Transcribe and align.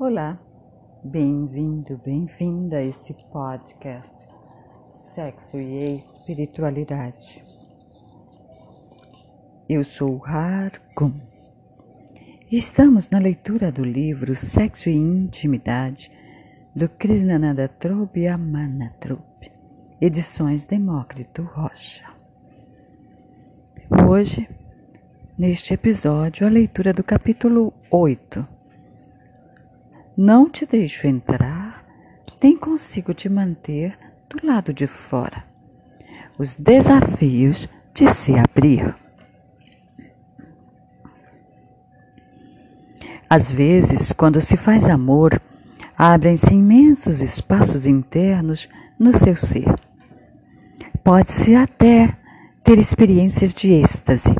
Olá, 0.00 0.40
bem-vindo, 1.04 2.00
bem-vinda 2.02 2.78
a 2.78 2.82
esse 2.82 3.12
podcast 3.30 4.26
Sexo 5.14 5.58
e 5.58 5.98
Espiritualidade. 5.98 7.44
Eu 9.68 9.84
sou 9.84 10.24
Harkum. 10.24 11.12
Estamos 12.50 13.10
na 13.10 13.18
leitura 13.18 13.70
do 13.70 13.84
livro 13.84 14.34
Sexo 14.34 14.88
e 14.88 14.96
Intimidade 14.96 16.10
do 16.74 16.88
Krishnananda 16.88 17.68
Trope 17.68 18.26
Amanatrup, 18.26 19.52
edições 20.00 20.64
Demócrito 20.64 21.42
Rocha. 21.42 22.06
Hoje, 24.08 24.48
neste 25.36 25.74
episódio, 25.74 26.46
a 26.46 26.48
leitura 26.48 26.90
do 26.90 27.04
capítulo 27.04 27.74
8 27.90 28.59
não 30.20 30.50
te 30.50 30.66
deixo 30.66 31.06
entrar, 31.06 31.82
nem 32.42 32.54
consigo 32.54 33.14
te 33.14 33.26
manter 33.26 33.98
do 34.28 34.46
lado 34.46 34.70
de 34.70 34.86
fora. 34.86 35.42
Os 36.36 36.52
desafios 36.52 37.66
de 37.94 38.06
se 38.06 38.34
abrir. 38.38 38.94
Às 43.30 43.50
vezes, 43.50 44.12
quando 44.12 44.42
se 44.42 44.58
faz 44.58 44.90
amor, 44.90 45.40
abrem-se 45.96 46.52
imensos 46.52 47.22
espaços 47.22 47.86
internos 47.86 48.68
no 48.98 49.16
seu 49.16 49.34
ser. 49.34 49.74
Pode-se 51.02 51.54
até 51.54 52.14
ter 52.62 52.78
experiências 52.78 53.54
de 53.54 53.72
êxtase. 53.72 54.36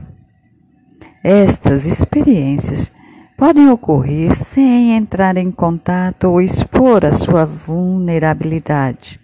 Estas 1.24 1.86
experiências 1.86 2.92
podem 3.40 3.70
ocorrer 3.70 4.34
sem 4.34 4.94
entrar 4.94 5.38
em 5.38 5.50
contato 5.50 6.24
ou 6.24 6.42
expor 6.42 7.06
a 7.06 7.12
sua 7.14 7.46
vulnerabilidade 7.46 9.18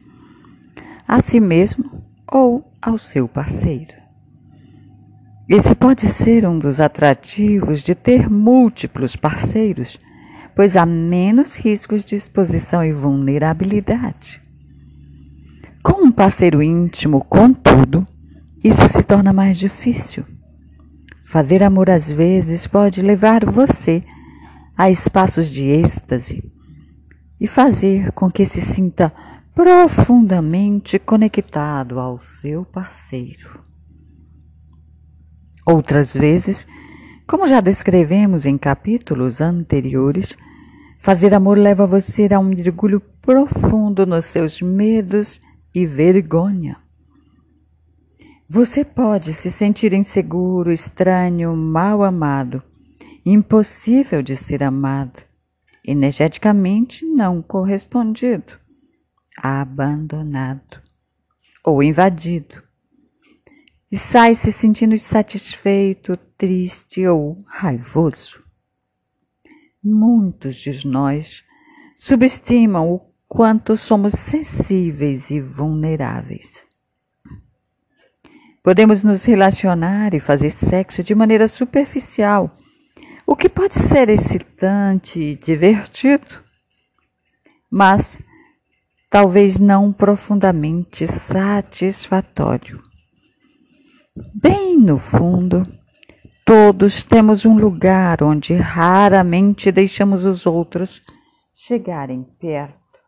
a 1.06 1.20
si 1.20 1.38
mesmo 1.38 2.02
ou 2.26 2.66
ao 2.80 2.96
seu 2.96 3.28
parceiro. 3.28 3.94
Esse 5.46 5.74
pode 5.74 6.08
ser 6.08 6.46
um 6.46 6.58
dos 6.58 6.80
atrativos 6.80 7.82
de 7.82 7.94
ter 7.94 8.30
múltiplos 8.30 9.16
parceiros, 9.16 9.98
pois 10.54 10.78
há 10.78 10.86
menos 10.86 11.54
riscos 11.54 12.02
de 12.02 12.14
exposição 12.14 12.82
e 12.82 12.94
vulnerabilidade. 12.94 14.40
Com 15.82 16.06
um 16.06 16.10
parceiro 16.10 16.62
íntimo, 16.62 17.22
contudo, 17.22 18.06
isso 18.64 18.88
se 18.88 19.02
torna 19.02 19.30
mais 19.30 19.58
difícil 19.58 20.24
Fazer 21.26 21.60
amor 21.60 21.90
às 21.90 22.08
vezes 22.08 22.68
pode 22.68 23.02
levar 23.02 23.44
você 23.44 24.00
a 24.78 24.88
espaços 24.88 25.50
de 25.50 25.66
êxtase 25.66 26.40
e 27.40 27.48
fazer 27.48 28.12
com 28.12 28.30
que 28.30 28.46
se 28.46 28.60
sinta 28.60 29.12
profundamente 29.52 31.00
conectado 31.00 31.98
ao 31.98 32.20
seu 32.20 32.64
parceiro. 32.64 33.60
Outras 35.66 36.14
vezes, 36.14 36.64
como 37.26 37.48
já 37.48 37.60
descrevemos 37.60 38.46
em 38.46 38.56
capítulos 38.56 39.40
anteriores, 39.40 40.36
fazer 40.96 41.34
amor 41.34 41.58
leva 41.58 41.88
você 41.88 42.32
a 42.32 42.38
um 42.38 42.44
mergulho 42.44 43.00
profundo 43.20 44.06
nos 44.06 44.26
seus 44.26 44.62
medos 44.62 45.40
e 45.74 45.84
vergonha. 45.84 46.85
Você 48.48 48.84
pode 48.84 49.34
se 49.34 49.50
sentir 49.50 49.92
inseguro, 49.92 50.70
estranho, 50.70 51.56
mal 51.56 52.04
amado, 52.04 52.62
impossível 53.24 54.22
de 54.22 54.36
ser 54.36 54.62
amado, 54.62 55.20
energeticamente 55.84 57.04
não 57.04 57.42
correspondido, 57.42 58.56
abandonado 59.36 60.80
ou 61.64 61.82
invadido. 61.82 62.62
E 63.90 63.96
sai 63.96 64.32
se 64.32 64.52
sentindo 64.52 64.94
insatisfeito, 64.94 66.16
triste 66.38 67.04
ou 67.04 67.38
raivoso. 67.48 68.44
Muitos 69.82 70.54
de 70.54 70.86
nós 70.86 71.42
subestimam 71.98 72.92
o 72.92 73.00
quanto 73.26 73.76
somos 73.76 74.12
sensíveis 74.14 75.30
e 75.30 75.40
vulneráveis. 75.40 76.65
Podemos 78.66 79.04
nos 79.04 79.24
relacionar 79.24 80.12
e 80.12 80.18
fazer 80.18 80.50
sexo 80.50 81.00
de 81.00 81.14
maneira 81.14 81.46
superficial, 81.46 82.50
o 83.24 83.36
que 83.36 83.48
pode 83.48 83.74
ser 83.74 84.08
excitante 84.08 85.20
e 85.20 85.36
divertido, 85.36 86.42
mas 87.70 88.18
talvez 89.08 89.60
não 89.60 89.92
profundamente 89.92 91.06
satisfatório. 91.06 92.82
Bem 94.34 94.76
no 94.76 94.96
fundo, 94.96 95.62
todos 96.44 97.04
temos 97.04 97.44
um 97.44 97.56
lugar 97.56 98.20
onde 98.20 98.52
raramente 98.52 99.70
deixamos 99.70 100.24
os 100.24 100.44
outros 100.44 101.00
chegarem 101.54 102.24
perto. 102.40 102.98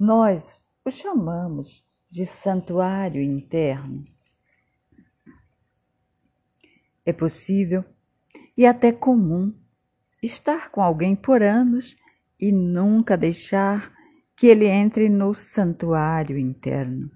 Nós 0.00 0.62
o 0.82 0.90
chamamos 0.90 1.91
de 2.12 2.26
santuário 2.26 3.22
interno. 3.22 4.04
É 7.06 7.12
possível 7.12 7.82
e 8.54 8.66
até 8.66 8.92
comum 8.92 9.58
estar 10.22 10.70
com 10.70 10.82
alguém 10.82 11.16
por 11.16 11.42
anos 11.42 11.96
e 12.38 12.52
nunca 12.52 13.16
deixar 13.16 13.90
que 14.36 14.46
ele 14.46 14.66
entre 14.66 15.08
no 15.08 15.32
santuário 15.32 16.36
interno. 16.36 17.10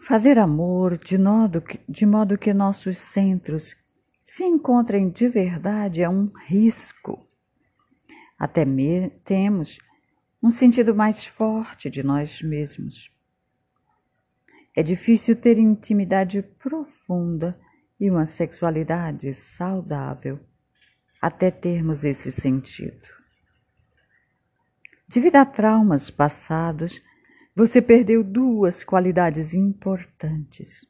Fazer 0.00 0.38
amor 0.38 0.96
de 0.96 1.18
modo 1.18 1.60
que, 1.60 1.80
de 1.88 2.06
modo 2.06 2.38
que 2.38 2.54
nossos 2.54 2.98
centros 2.98 3.74
se 4.22 4.44
encontrem 4.44 5.10
de 5.10 5.28
verdade 5.28 6.02
é 6.02 6.08
um 6.08 6.30
risco. 6.46 7.26
Até 8.38 8.64
me, 8.64 9.10
temos 9.24 9.76
um 10.44 10.50
sentido 10.50 10.94
mais 10.94 11.24
forte 11.24 11.88
de 11.88 12.02
nós 12.02 12.42
mesmos. 12.42 13.10
É 14.76 14.82
difícil 14.82 15.34
ter 15.34 15.58
intimidade 15.58 16.42
profunda 16.42 17.58
e 17.98 18.10
uma 18.10 18.26
sexualidade 18.26 19.32
saudável 19.32 20.38
até 21.18 21.50
termos 21.50 22.04
esse 22.04 22.30
sentido. 22.30 23.08
Devido 25.08 25.36
a 25.36 25.46
traumas 25.46 26.10
passados, 26.10 27.00
você 27.56 27.80
perdeu 27.80 28.22
duas 28.22 28.84
qualidades 28.84 29.54
importantes. 29.54 30.86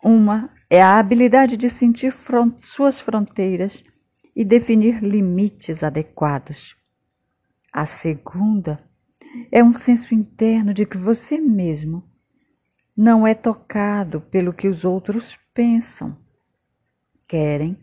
Uma 0.00 0.54
é 0.70 0.80
a 0.80 0.96
habilidade 1.00 1.56
de 1.56 1.68
sentir 1.68 2.12
front 2.12 2.60
suas 2.60 3.00
fronteiras 3.00 3.82
e 4.36 4.44
definir 4.44 5.02
limites 5.02 5.82
adequados. 5.82 6.77
A 7.72 7.84
segunda 7.84 8.78
é 9.52 9.62
um 9.62 9.72
senso 9.72 10.14
interno 10.14 10.72
de 10.72 10.86
que 10.86 10.96
você 10.96 11.38
mesmo 11.38 12.02
não 12.96 13.26
é 13.26 13.34
tocado 13.34 14.20
pelo 14.20 14.52
que 14.52 14.66
os 14.66 14.84
outros 14.84 15.36
pensam, 15.54 16.16
querem 17.28 17.78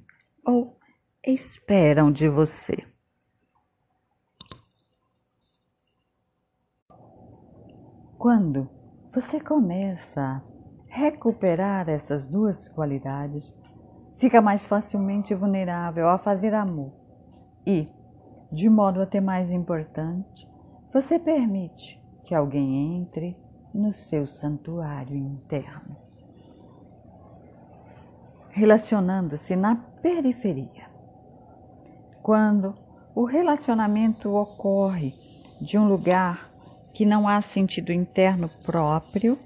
ou 0.46 0.78
esperam 1.24 2.12
de 2.12 2.28
você. 2.28 2.76
Quando 8.18 8.70
você 9.14 9.40
começa 9.40 10.22
a 10.22 10.42
recuperar 10.88 11.88
essas 11.90 12.26
duas 12.26 12.68
qualidades, 12.68 13.54
fica 14.16 14.42
mais 14.42 14.66
facilmente 14.66 15.34
vulnerável 15.34 16.10
a 16.10 16.18
fazer 16.18 16.54
amor 16.54 16.92
e 17.66 17.88
de 18.52 18.70
modo 18.70 19.02
até 19.02 19.20
mais 19.20 19.52
importante, 19.52 20.48
você 20.94 21.20
permite 21.20 22.02
que 22.24 22.34
alguém 22.34 23.02
entre 23.02 23.38
no 23.74 23.92
seu 23.92 24.26
santuário 24.26 25.16
interno, 25.16 25.98
relacionando-se 28.50 29.56
na 29.56 29.76
periferia. 29.76 30.90
Quando 32.24 32.74
o 33.14 33.26
relacionamento 33.26 34.34
ocorre 34.34 35.14
de 35.62 35.78
um 35.78 35.88
lugar 35.88 36.50
que 36.94 37.06
não 37.06 37.28
há 37.28 37.42
sentido 37.42 37.92
interno 37.92 38.50
próprio, 38.64 39.38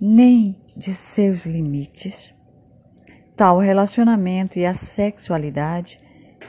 nem 0.00 0.60
de 0.76 0.92
seus 0.92 1.46
limites, 1.46 2.34
Tal 3.42 3.58
relacionamento 3.58 4.56
e 4.56 4.64
a 4.64 4.72
sexualidade 4.72 5.98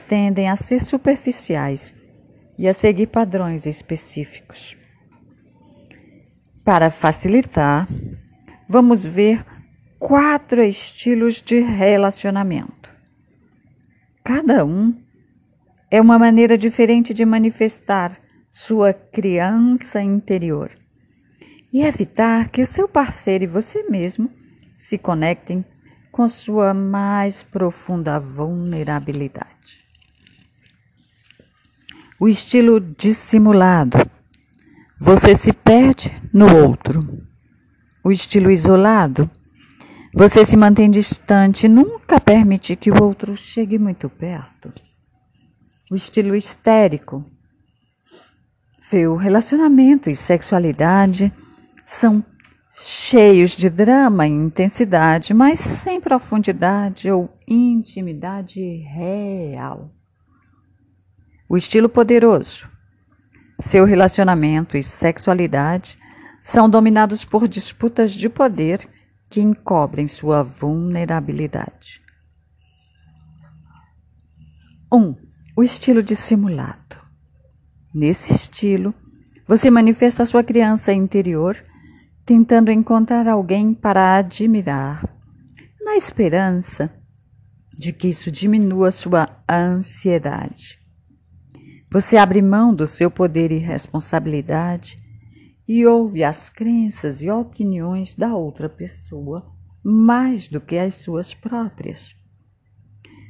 tendem 0.06 0.48
a 0.48 0.54
ser 0.54 0.80
superficiais 0.80 1.92
e 2.56 2.68
a 2.68 2.72
seguir 2.72 3.08
padrões 3.08 3.66
específicos. 3.66 4.76
Para 6.64 6.92
facilitar, 6.92 7.88
vamos 8.68 9.04
ver 9.04 9.44
quatro 9.98 10.62
estilos 10.62 11.42
de 11.42 11.58
relacionamento. 11.58 12.88
Cada 14.22 14.64
um 14.64 14.96
é 15.90 16.00
uma 16.00 16.16
maneira 16.16 16.56
diferente 16.56 17.12
de 17.12 17.24
manifestar 17.24 18.16
sua 18.52 18.92
criança 18.92 20.00
interior 20.00 20.70
e 21.72 21.82
evitar 21.82 22.50
que 22.50 22.64
seu 22.64 22.86
parceiro 22.86 23.42
e 23.42 23.48
você 23.48 23.82
mesmo 23.82 24.30
se 24.76 24.96
conectem 24.96 25.64
com 26.14 26.28
sua 26.28 26.72
mais 26.72 27.42
profunda 27.42 28.20
vulnerabilidade. 28.20 29.84
O 32.20 32.28
estilo 32.28 32.78
dissimulado. 32.78 33.98
Você 34.96 35.34
se 35.34 35.52
perde 35.52 36.16
no 36.32 36.46
outro. 36.56 37.00
O 38.04 38.12
estilo 38.12 38.48
isolado. 38.48 39.28
Você 40.14 40.44
se 40.44 40.56
mantém 40.56 40.88
distante, 40.88 41.66
nunca 41.66 42.20
permite 42.20 42.76
que 42.76 42.92
o 42.92 43.02
outro 43.02 43.36
chegue 43.36 43.76
muito 43.76 44.08
perto. 44.08 44.72
O 45.90 45.96
estilo 45.96 46.36
histérico. 46.36 47.24
Seu 48.80 49.16
relacionamento 49.16 50.08
e 50.08 50.14
sexualidade 50.14 51.32
são 51.84 52.24
cheios 52.76 53.52
de 53.52 53.70
drama 53.70 54.26
e 54.26 54.30
intensidade, 54.30 55.32
mas 55.32 55.60
sem 55.60 56.00
profundidade 56.00 57.10
ou 57.10 57.32
intimidade 57.46 58.60
real. 58.60 59.90
O 61.48 61.56
estilo 61.56 61.88
poderoso. 61.88 62.68
Seu 63.60 63.84
relacionamento 63.84 64.76
e 64.76 64.82
sexualidade 64.82 65.98
são 66.42 66.68
dominados 66.68 67.24
por 67.24 67.46
disputas 67.46 68.12
de 68.12 68.28
poder 68.28 68.88
que 69.30 69.40
encobrem 69.40 70.08
sua 70.08 70.42
vulnerabilidade. 70.42 72.00
1. 74.92 74.96
Um, 74.96 75.16
o 75.56 75.62
estilo 75.62 76.02
dissimulado. 76.02 76.96
Nesse 77.94 78.32
estilo, 78.32 78.92
você 79.46 79.70
manifesta 79.70 80.24
a 80.24 80.26
sua 80.26 80.42
criança 80.42 80.92
interior 80.92 81.56
tentando 82.24 82.70
encontrar 82.70 83.28
alguém 83.28 83.74
para 83.74 84.16
admirar, 84.16 85.04
na 85.80 85.96
esperança 85.96 86.90
de 87.76 87.92
que 87.92 88.08
isso 88.08 88.30
diminua 88.30 88.90
sua 88.90 89.28
ansiedade. 89.50 90.78
Você 91.90 92.16
abre 92.16 92.40
mão 92.40 92.74
do 92.74 92.86
seu 92.86 93.10
poder 93.10 93.52
e 93.52 93.58
responsabilidade 93.58 94.96
e 95.68 95.86
ouve 95.86 96.24
as 96.24 96.48
crenças 96.48 97.22
e 97.22 97.30
opiniões 97.30 98.14
da 98.14 98.34
outra 98.34 98.68
pessoa 98.68 99.52
mais 99.82 100.48
do 100.48 100.60
que 100.60 100.78
as 100.78 100.94
suas 100.94 101.34
próprias. 101.34 102.16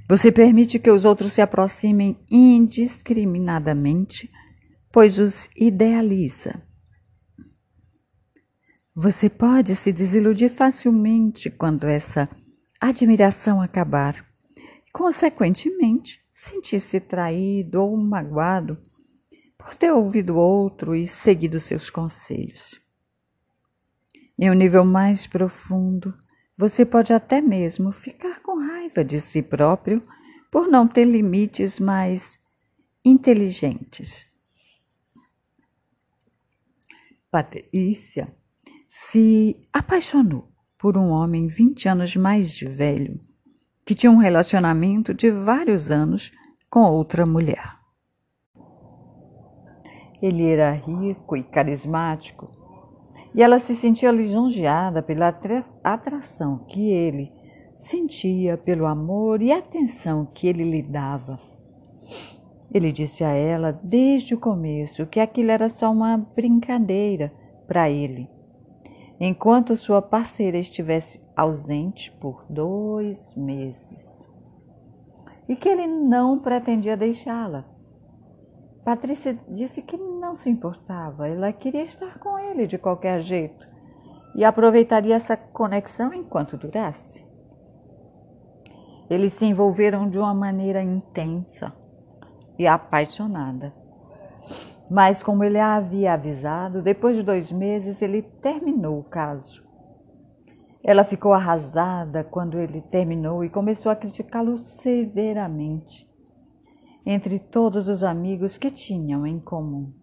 Você 0.08 0.30
permite 0.30 0.78
que 0.78 0.90
os 0.90 1.04
outros 1.04 1.32
se 1.32 1.40
aproximem 1.40 2.16
indiscriminadamente, 2.30 4.30
pois 4.92 5.18
os 5.18 5.48
idealiza. 5.56 6.62
Você 8.96 9.28
pode 9.28 9.74
se 9.74 9.92
desiludir 9.92 10.48
facilmente 10.48 11.50
quando 11.50 11.82
essa 11.84 12.28
admiração 12.80 13.60
acabar. 13.60 14.24
Consequentemente, 14.92 16.24
sentir-se 16.32 17.00
traído 17.00 17.82
ou 17.82 17.96
magoado 17.96 18.80
por 19.58 19.74
ter 19.74 19.90
ouvido 19.90 20.36
outro 20.36 20.94
e 20.94 21.08
seguido 21.08 21.58
seus 21.58 21.90
conselhos. 21.90 22.80
Em 24.38 24.48
um 24.48 24.54
nível 24.54 24.84
mais 24.84 25.26
profundo, 25.26 26.14
você 26.56 26.86
pode 26.86 27.12
até 27.12 27.40
mesmo 27.40 27.90
ficar 27.90 28.42
com 28.42 28.60
raiva 28.60 29.02
de 29.02 29.20
si 29.20 29.42
próprio 29.42 30.00
por 30.52 30.68
não 30.68 30.86
ter 30.86 31.04
limites 31.04 31.80
mais 31.80 32.38
inteligentes. 33.04 34.24
Patrícia 37.28 38.32
se 38.96 39.60
apaixonou 39.72 40.48
por 40.78 40.96
um 40.96 41.10
homem 41.10 41.48
20 41.48 41.88
anos 41.88 42.16
mais 42.16 42.60
velho, 42.60 43.20
que 43.84 43.92
tinha 43.92 44.10
um 44.10 44.18
relacionamento 44.18 45.12
de 45.12 45.32
vários 45.32 45.90
anos 45.90 46.30
com 46.70 46.84
outra 46.84 47.26
mulher. 47.26 47.74
Ele 50.22 50.46
era 50.46 50.70
rico 50.70 51.36
e 51.36 51.42
carismático, 51.42 52.52
e 53.34 53.42
ela 53.42 53.58
se 53.58 53.74
sentia 53.74 54.12
lisonjeada 54.12 55.02
pela 55.02 55.36
atração 55.82 56.64
que 56.68 56.88
ele 56.88 57.32
sentia 57.74 58.56
pelo 58.56 58.86
amor 58.86 59.42
e 59.42 59.50
atenção 59.50 60.24
que 60.24 60.46
ele 60.46 60.62
lhe 60.62 60.82
dava. 60.82 61.40
Ele 62.72 62.92
disse 62.92 63.24
a 63.24 63.30
ela 63.30 63.72
desde 63.72 64.36
o 64.36 64.40
começo 64.40 65.04
que 65.04 65.18
aquilo 65.18 65.50
era 65.50 65.68
só 65.68 65.90
uma 65.90 66.16
brincadeira 66.16 67.32
para 67.66 67.90
ele 67.90 68.32
enquanto 69.24 69.76
sua 69.76 70.02
parceira 70.02 70.58
estivesse 70.58 71.18
ausente 71.34 72.12
por 72.20 72.44
dois 72.48 73.34
meses 73.34 74.22
e 75.48 75.56
que 75.56 75.68
ele 75.68 75.86
não 75.86 76.38
pretendia 76.38 76.96
deixá-la. 76.96 77.64
Patrícia 78.84 79.38
disse 79.48 79.80
que 79.80 79.96
não 79.96 80.36
se 80.36 80.50
importava, 80.50 81.26
ela 81.26 81.52
queria 81.52 81.82
estar 81.82 82.18
com 82.18 82.38
ele 82.38 82.66
de 82.66 82.76
qualquer 82.76 83.20
jeito 83.20 83.66
e 84.34 84.44
aproveitaria 84.44 85.14
essa 85.14 85.36
conexão 85.36 86.12
enquanto 86.12 86.58
durasse. 86.58 87.24
Eles 89.08 89.32
se 89.32 89.46
envolveram 89.46 90.08
de 90.08 90.18
uma 90.18 90.34
maneira 90.34 90.82
intensa 90.82 91.72
e 92.58 92.66
apaixonada. 92.66 93.83
Mas, 94.90 95.22
como 95.22 95.42
ele 95.42 95.58
a 95.58 95.76
havia 95.76 96.12
avisado, 96.12 96.82
depois 96.82 97.16
de 97.16 97.22
dois 97.22 97.50
meses 97.50 98.02
ele 98.02 98.22
terminou 98.22 98.98
o 98.98 99.04
caso. 99.04 99.64
Ela 100.82 101.02
ficou 101.02 101.32
arrasada 101.32 102.22
quando 102.22 102.58
ele 102.58 102.82
terminou 102.82 103.42
e 103.42 103.48
começou 103.48 103.90
a 103.90 103.96
criticá-lo 103.96 104.58
severamente, 104.58 106.06
entre 107.06 107.38
todos 107.38 107.88
os 107.88 108.04
amigos 108.04 108.58
que 108.58 108.70
tinham 108.70 109.26
em 109.26 109.40
comum. 109.40 109.94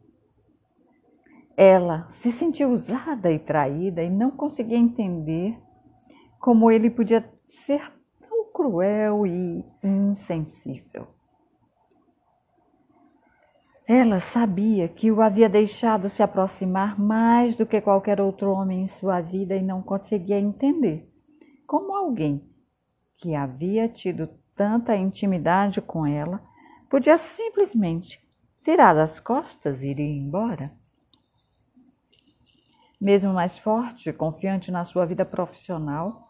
Ela 1.56 2.08
se 2.10 2.32
sentiu 2.32 2.72
usada 2.72 3.32
e 3.32 3.38
traída 3.38 4.02
e 4.02 4.10
não 4.10 4.32
conseguia 4.32 4.78
entender 4.78 5.56
como 6.40 6.72
ele 6.72 6.90
podia 6.90 7.24
ser 7.48 7.82
tão 8.20 8.52
cruel 8.52 9.28
e 9.28 9.64
insensível. 9.84 11.21
Ela 13.94 14.22
sabia 14.22 14.88
que 14.88 15.12
o 15.12 15.22
havia 15.22 15.50
deixado 15.50 16.08
se 16.08 16.24
aproximar 16.24 16.98
mais 16.98 17.58
do 17.58 17.66
que 17.66 17.82
qualquer 17.82 18.22
outro 18.22 18.50
homem 18.50 18.84
em 18.84 18.88
sua 18.88 19.20
vida 19.20 19.54
e 19.54 19.62
não 19.62 19.84
conseguia 19.84 20.40
entender 20.40 21.12
como 21.68 21.94
alguém 21.94 22.42
que 23.18 23.36
havia 23.36 23.90
tido 23.90 24.30
tanta 24.56 24.96
intimidade 24.96 25.82
com 25.82 26.08
ela 26.08 26.42
podia 26.90 27.18
simplesmente 27.18 28.26
virar 28.66 28.98
as 28.98 29.20
costas 29.20 29.84
e 29.84 29.90
ir 29.90 30.00
embora. 30.00 30.72
Mesmo 33.00 33.34
mais 33.34 33.58
forte 33.58 34.10
e 34.10 34.14
confiante 34.14 34.72
na 34.72 34.86
sua 34.86 35.06
vida 35.06 35.26
profissional, 35.26 36.30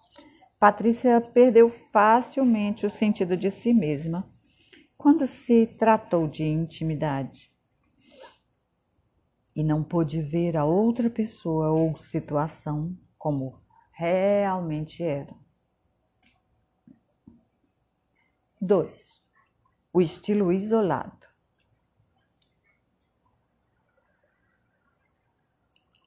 Patrícia 0.59 1.21
perdeu 1.21 1.69
facilmente 1.69 2.87
o 2.87 2.89
sentido 2.89 3.37
de 3.37 3.51
si 3.51 3.71
mesma 3.71 4.27
quando 4.97 5.27
se 5.27 5.67
tratou 5.67 6.27
de 6.27 6.43
intimidade 6.43 7.50
e 9.55 9.63
não 9.63 9.83
pôde 9.83 10.21
ver 10.21 10.55
a 10.55 10.65
outra 10.65 11.09
pessoa 11.09 11.71
ou 11.71 11.97
situação 11.97 12.97
como 13.17 13.59
realmente 13.91 15.03
era. 15.03 15.33
2. 18.61 19.21
O 19.91 20.01
estilo 20.01 20.51
isolado. 20.51 21.19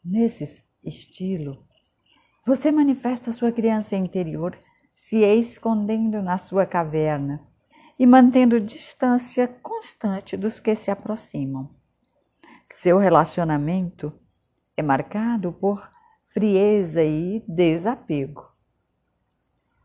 Nesse 0.04 0.64
estilo, 0.84 1.66
você 2.46 2.70
manifesta 2.70 3.32
sua 3.32 3.50
criança 3.50 3.96
interior 3.96 4.56
se 4.94 5.18
escondendo 5.18 6.22
na 6.22 6.38
sua 6.38 6.64
caverna 6.64 7.44
e 7.98 8.06
mantendo 8.06 8.60
distância 8.60 9.48
constante 9.48 10.36
dos 10.36 10.60
que 10.60 10.74
se 10.74 10.90
aproximam. 10.90 11.74
Seu 12.76 12.98
relacionamento 12.98 14.12
é 14.76 14.82
marcado 14.82 15.52
por 15.52 15.88
frieza 16.22 17.04
e 17.04 17.42
desapego. 17.46 18.52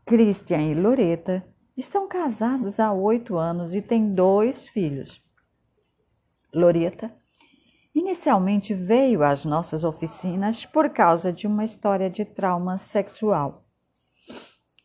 Christian 0.04 0.62
e 0.62 0.74
Loreta 0.74 1.46
estão 1.76 2.08
casados 2.08 2.80
há 2.80 2.92
oito 2.92 3.38
anos 3.38 3.76
e 3.76 3.80
têm 3.80 4.12
dois 4.12 4.66
filhos. 4.66 5.22
Loreta 6.52 7.16
inicialmente 7.94 8.74
veio 8.74 9.22
às 9.22 9.44
nossas 9.44 9.84
oficinas 9.84 10.66
por 10.66 10.90
causa 10.90 11.32
de 11.32 11.46
uma 11.46 11.64
história 11.64 12.10
de 12.10 12.24
trauma 12.24 12.76
sexual. 12.76 13.64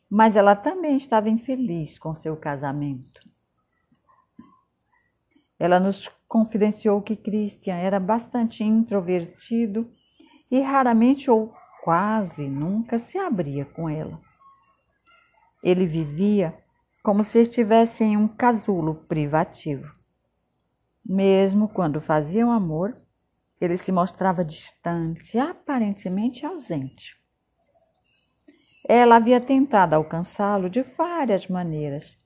mas 0.08 0.36
ela 0.36 0.54
também 0.54 0.96
estava 0.96 1.28
infeliz 1.28 1.98
com 1.98 2.14
seu 2.14 2.36
casamento. 2.36 3.20
Ela 5.58 5.80
nos 5.80 6.08
confidenciou 6.28 7.00
que 7.00 7.16
Christian 7.16 7.76
era 7.76 8.00
bastante 8.00 8.64
introvertido 8.64 9.90
e 10.50 10.60
raramente 10.60 11.30
ou 11.30 11.54
quase 11.82 12.48
nunca 12.48 12.98
se 12.98 13.18
abria 13.18 13.64
com 13.64 13.88
ela. 13.88 14.20
Ele 15.62 15.86
vivia 15.86 16.56
como 17.02 17.22
se 17.22 17.40
estivesse 17.40 18.02
em 18.02 18.16
um 18.16 18.26
casulo 18.26 18.96
privativo. 19.06 19.94
Mesmo 21.04 21.68
quando 21.68 22.00
faziam 22.00 22.50
amor, 22.50 22.96
ele 23.60 23.76
se 23.76 23.92
mostrava 23.92 24.44
distante, 24.44 25.38
aparentemente 25.38 26.44
ausente. 26.44 27.16
Ela 28.88 29.16
havia 29.16 29.40
tentado 29.40 29.94
alcançá-lo 29.94 30.68
de 30.68 30.82
várias 30.82 31.46
maneiras. 31.48 32.18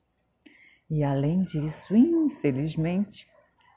E 0.91 1.05
além 1.05 1.43
disso, 1.43 1.95
infelizmente, 1.95 3.29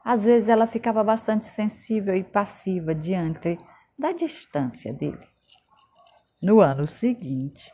às 0.03 0.25
vezes 0.25 0.49
ela 0.49 0.67
ficava 0.67 1.03
bastante 1.03 1.45
sensível 1.45 2.15
e 2.15 2.23
passiva 2.23 2.93
diante 2.93 3.57
da 3.97 4.11
distância 4.11 4.93
dele. 4.93 5.27
No 6.41 6.59
ano 6.59 6.85
seguinte, 6.87 7.71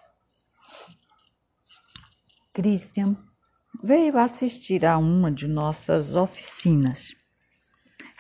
Christian 2.54 3.18
veio 3.84 4.18
assistir 4.18 4.86
a 4.86 4.98
uma 4.98 5.32
de 5.32 5.48
nossas 5.48 6.16
oficinas. 6.16 7.16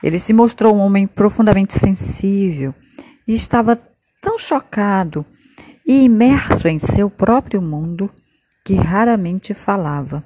Ele 0.02 0.18
se 0.18 0.34
mostrou 0.34 0.76
um 0.76 0.80
homem 0.80 1.06
profundamente 1.06 1.74
sensível 1.74 2.74
e 3.28 3.34
estava 3.34 3.78
tão 4.22 4.40
chocado 4.40 5.26
e 5.86 6.04
imerso 6.04 6.68
em 6.68 6.80
seu 6.80 7.10
próprio 7.10 7.62
mundo 7.62 8.10
que 8.64 8.76
raramente 8.76 9.54
falava. 9.54 10.24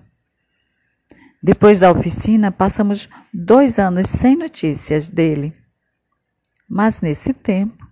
Depois 1.44 1.78
da 1.78 1.92
oficina, 1.92 2.54
passamos 2.54 3.10
dois 3.34 3.78
anos 3.78 4.08
sem 4.08 4.38
notícias 4.38 5.10
dele. 5.10 5.54
Mas 6.70 7.02
nesse 7.02 7.34
tempo, 7.34 7.86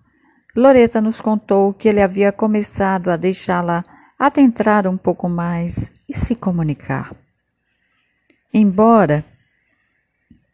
Loreta 0.56 1.02
nos 1.02 1.20
contou 1.20 1.74
que 1.74 1.90
ele 1.90 2.02
havia 2.02 2.32
começado 2.32 3.10
a 3.10 3.18
deixá-la 3.18 3.84
adentrar 4.18 4.88
um 4.88 4.96
pouco 4.96 5.28
mais 5.28 5.92
e 6.08 6.16
se 6.16 6.34
comunicar. 6.34 7.12
Embora 8.54 9.26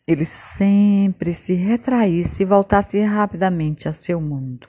ele 0.08 0.26
sempre 0.26 1.34
se 1.34 1.54
retraísse 1.54 2.42
e 2.42 2.46
voltasse 2.48 3.00
rapidamente 3.02 3.88
a 3.88 3.94
seu 3.94 4.20
mundo. 4.20 4.68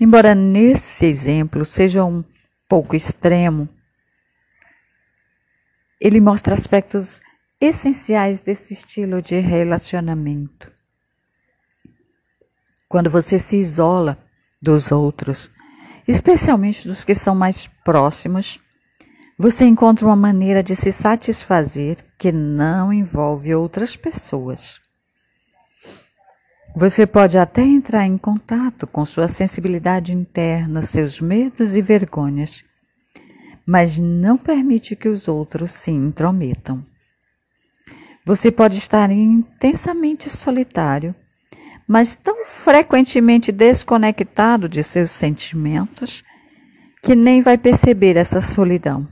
Embora 0.00 0.34
nesse 0.34 1.04
exemplo 1.04 1.62
seja 1.62 2.06
um 2.06 2.24
pouco 2.66 2.96
extremo, 2.96 3.68
ele 6.00 6.20
mostra 6.20 6.54
aspectos 6.54 7.20
essenciais 7.60 8.40
desse 8.40 8.74
estilo 8.74 9.22
de 9.22 9.38
relacionamento. 9.40 10.70
Quando 12.88 13.10
você 13.10 13.38
se 13.38 13.56
isola 13.56 14.18
dos 14.60 14.92
outros, 14.92 15.50
especialmente 16.06 16.86
dos 16.86 17.04
que 17.04 17.14
são 17.14 17.34
mais 17.34 17.66
próximos, 17.84 18.60
você 19.38 19.64
encontra 19.64 20.06
uma 20.06 20.16
maneira 20.16 20.62
de 20.62 20.74
se 20.74 20.92
satisfazer 20.92 21.96
que 22.18 22.32
não 22.32 22.92
envolve 22.92 23.54
outras 23.54 23.96
pessoas. 23.96 24.80
Você 26.74 27.06
pode 27.06 27.38
até 27.38 27.62
entrar 27.62 28.06
em 28.06 28.18
contato 28.18 28.86
com 28.86 29.04
sua 29.04 29.28
sensibilidade 29.28 30.12
interna, 30.12 30.82
seus 30.82 31.20
medos 31.20 31.74
e 31.74 31.80
vergonhas, 31.80 32.64
mas 33.66 33.98
não 33.98 34.38
permite 34.38 34.94
que 34.94 35.08
os 35.08 35.26
outros 35.26 35.72
se 35.72 35.90
intrometam. 35.90 36.86
Você 38.24 38.50
pode 38.50 38.78
estar 38.78 39.10
intensamente 39.10 40.30
solitário, 40.30 41.14
mas 41.86 42.16
tão 42.16 42.44
frequentemente 42.44 43.50
desconectado 43.50 44.68
de 44.68 44.82
seus 44.82 45.10
sentimentos 45.10 46.22
que 47.02 47.14
nem 47.14 47.40
vai 47.40 47.56
perceber 47.58 48.16
essa 48.16 48.40
solidão. 48.40 49.08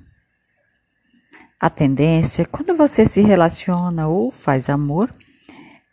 A 1.61 1.71
tendência, 1.71 2.45
quando 2.45 2.75
você 2.75 3.07
se 3.07 3.23
relaciona 3.23 4.09
ou 4.09 4.31
faz 4.31 4.69
amor, 4.69 5.11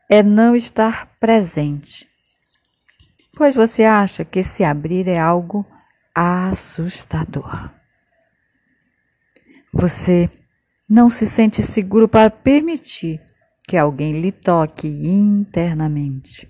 é 0.09 0.21
não 0.21 0.55
estar 0.55 1.11
presente, 1.19 2.07
pois 3.37 3.55
você 3.55 3.83
acha 3.83 4.25
que 4.25 4.43
se 4.43 4.63
abrir 4.63 5.07
é 5.07 5.17
algo 5.17 5.65
assustador. 6.13 7.80
Você 9.73 10.29
não 10.89 11.09
se 11.09 11.25
sente 11.25 11.63
seguro 11.63 12.07
para 12.07 12.29
permitir 12.29 13.21
que 13.67 13.77
alguém 13.77 14.19
lhe 14.19 14.31
toque 14.31 14.87
internamente. 14.87 16.45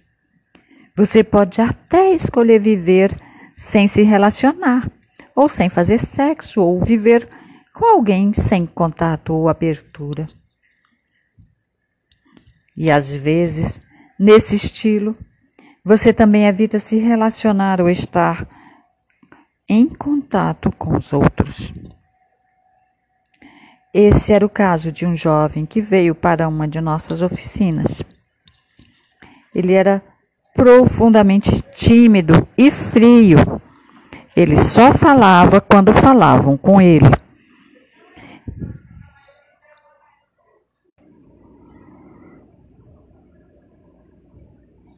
Você 0.95 1.23
pode 1.23 1.61
até 1.61 2.13
escolher 2.13 2.59
viver 2.59 3.15
sem 3.55 3.87
se 3.87 4.01
relacionar, 4.01 4.91
ou 5.35 5.47
sem 5.47 5.69
fazer 5.69 5.99
sexo, 5.99 6.61
ou 6.61 6.79
viver 6.79 7.29
com 7.73 7.85
alguém 7.85 8.33
sem 8.33 8.65
contato 8.65 9.33
ou 9.33 9.47
abertura. 9.47 10.25
E 12.75 12.89
às 12.89 13.11
vezes, 13.11 13.79
nesse 14.19 14.55
estilo, 14.55 15.15
você 15.83 16.11
também 16.11 16.47
evita 16.47 16.79
se 16.79 16.97
relacionar 16.97 17.79
ou 17.79 17.89
estar 17.89 18.47
em 19.69 19.87
contato 19.87 20.71
com 20.71 20.97
os 20.97 21.13
outros. 21.13 21.71
Esse 23.93 24.31
era 24.31 24.45
o 24.45 24.49
caso 24.49 24.89
de 24.89 25.05
um 25.05 25.13
jovem 25.15 25.65
que 25.65 25.81
veio 25.81 26.15
para 26.15 26.47
uma 26.47 26.65
de 26.65 26.79
nossas 26.79 27.21
oficinas. 27.21 28.01
Ele 29.53 29.73
era 29.73 30.01
profundamente 30.55 31.61
tímido 31.75 32.47
e 32.57 32.71
frio. 32.71 33.61
Ele 34.33 34.55
só 34.55 34.93
falava 34.93 35.59
quando 35.59 35.91
falavam 35.91 36.55
com 36.55 36.79
ele. 36.79 37.09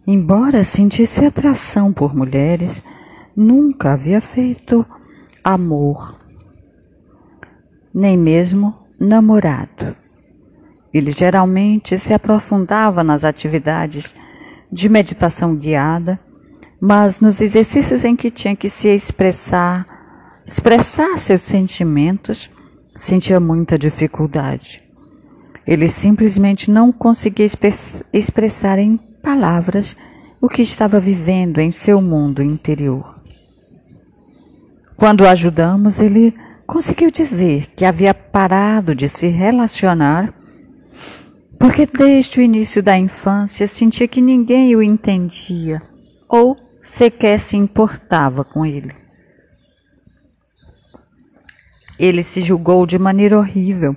Embora 0.06 0.64
sentisse 0.64 1.26
atração 1.26 1.92
por 1.92 2.14
mulheres, 2.14 2.84
nunca 3.36 3.94
havia 3.94 4.22
feito 4.22 4.86
amor, 5.44 6.16
nem 7.92 8.16
mesmo 8.18 8.83
namorado. 9.04 9.96
Ele 10.94 11.12
geralmente 11.12 11.98
se 11.98 12.14
aprofundava 12.14 13.04
nas 13.04 13.24
atividades 13.24 14.16
de 14.72 14.88
meditação 14.88 15.56
guiada, 15.56 16.20
mas 16.80 17.20
nos 17.20 17.42
exercícios 17.42 18.06
em 18.06 18.16
que 18.16 18.30
tinha 18.30 18.56
que 18.56 18.70
se 18.70 18.88
expressar, 18.90 19.86
expressar 20.46 21.18
seus 21.18 21.42
sentimentos, 21.42 22.50
sentia 22.96 23.40
muita 23.40 23.78
dificuldade. 23.78 24.84
Ele 25.66 25.88
simplesmente 25.88 26.70
não 26.70 26.92
conseguia 26.92 27.48
expressar 28.12 28.78
em 28.78 28.98
palavras 28.98 29.96
o 30.42 30.50
que 30.50 30.62
estava 30.62 31.00
vivendo 31.00 31.60
em 31.60 31.72
seu 31.72 32.02
mundo 32.02 32.44
interior. 32.44 33.16
Quando 34.98 35.22
o 35.22 35.28
ajudamos, 35.28 36.00
ele 36.00 36.34
conseguiu 36.66 37.12
dizer 37.12 37.68
que 37.76 37.86
havia 37.86 38.14
parado 38.14 38.96
de 38.96 39.08
se 39.08 39.28
relacionar 39.28 40.34
porque 41.60 41.86
desde 41.86 42.40
o 42.40 42.42
início 42.42 42.84
da 42.84 42.98
infância 42.98 43.68
sentia 43.68 44.06
que 44.06 44.20
ninguém 44.20 44.76
o 44.76 44.84
entendia 44.84 45.82
ou 46.28 46.58
sequer 46.98 47.40
se 47.40 47.56
importava 47.56 48.44
com 48.44 48.66
ele. 48.66 48.94
Ele 51.98 52.22
se 52.22 52.42
julgou 52.42 52.86
de 52.86 53.00
maneira 53.00 53.38
horrível, 53.38 53.96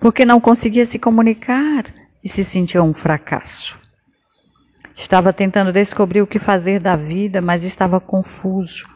porque 0.00 0.26
não 0.26 0.38
conseguia 0.38 0.84
se 0.84 0.98
comunicar 0.98 1.86
e 2.22 2.28
se 2.28 2.44
sentia 2.44 2.82
um 2.82 2.92
fracasso. 2.92 3.78
Estava 4.94 5.32
tentando 5.32 5.72
descobrir 5.72 6.20
o 6.20 6.26
que 6.26 6.38
fazer 6.38 6.78
da 6.78 6.94
vida, 6.94 7.40
mas 7.40 7.64
estava 7.64 7.98
confuso, 8.00 8.86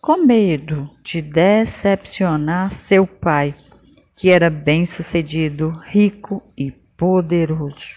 com 0.00 0.24
medo 0.24 0.88
de 1.02 1.20
decepcionar 1.20 2.72
seu 2.72 3.06
pai, 3.06 3.54
que 4.16 4.30
era 4.30 4.48
bem-sucedido, 4.48 5.70
rico 5.86 6.42
e 6.56 6.70
poderoso. 6.70 7.96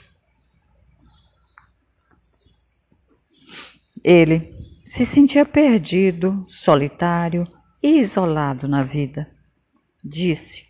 Ele 4.04 4.54
se 4.84 5.06
sentia 5.06 5.46
perdido, 5.46 6.44
solitário 6.48 7.48
e 7.82 8.00
isolado 8.00 8.68
na 8.68 8.84
vida. 8.84 9.30
Disse: 10.04 10.66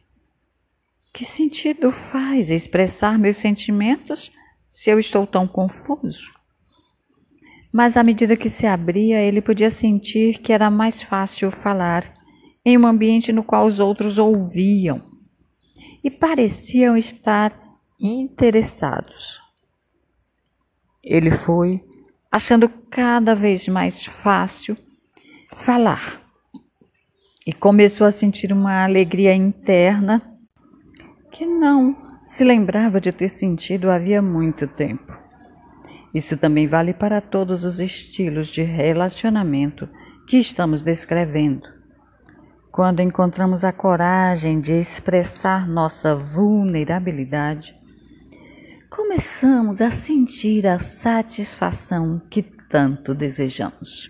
Que 1.14 1.26
sentido 1.26 1.92
faz 1.92 2.50
expressar 2.50 3.18
meus 3.18 3.38
sentimentos 3.38 4.32
se 4.70 4.90
eu 4.90 5.00
estou 5.00 5.26
tão 5.26 5.48
confuso? 5.48 6.41
Mas 7.72 7.96
à 7.96 8.04
medida 8.04 8.36
que 8.36 8.50
se 8.50 8.66
abria, 8.66 9.22
ele 9.22 9.42
podia 9.42 9.70
sentir 9.70 10.40
que 10.40 10.52
era 10.52 10.70
mais 10.70 11.02
fácil 11.02 11.50
falar 11.52 12.14
em 12.66 12.78
um 12.78 12.86
ambiente 12.86 13.32
no 13.32 13.44
qual 13.44 13.66
os 13.66 13.80
outros 13.80 14.18
ouviam 14.18 15.02
e 16.04 16.12
pareciam 16.12 16.98
estar 16.98 17.58
interessados. 18.00 19.40
Ele 21.04 21.32
foi 21.32 21.84
achando 22.32 22.70
cada 22.90 23.34
vez 23.34 23.68
mais 23.68 24.06
fácil 24.06 24.78
falar 25.54 26.22
e 27.46 27.52
começou 27.52 28.06
a 28.06 28.12
sentir 28.12 28.54
uma 28.54 28.84
alegria 28.84 29.34
interna 29.34 30.22
que 31.32 31.46
não 31.46 31.96
se 32.28 32.44
lembrava 32.44 33.02
de 33.02 33.12
ter 33.12 33.30
sentido 33.30 33.90
havia 33.90 34.22
muito 34.22 34.68
tempo. 34.68 35.21
Isso 36.14 36.36
também 36.36 36.68
vale 36.68 36.94
para 36.94 37.22
todos 37.22 37.64
os 37.64 37.80
estilos 37.80 38.50
de 38.50 38.64
relacionamento 38.64 39.88
que 40.28 40.38
estamos 40.38 40.82
descrevendo. 40.82 41.68
Quando 42.72 43.02
encontramos 43.02 43.64
a 43.64 43.72
coragem 43.72 44.60
de 44.60 44.74
expressar 44.74 45.68
nossa 45.68 46.16
vulnerabilidade, 46.16 47.76
começamos 48.90 49.82
a 49.82 49.92
sentir 49.92 50.68
a 50.68 50.80
satisfação 50.80 52.22
que 52.30 52.44
tanto 52.44 53.14
desejamos. 53.14 54.10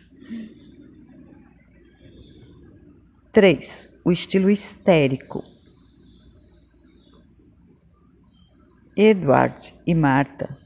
3. 3.31 3.89
O 4.03 4.11
estilo 4.11 4.49
histérico. 4.49 5.43
Edward 8.95 9.73
e 9.87 9.95
Marta 9.95 10.60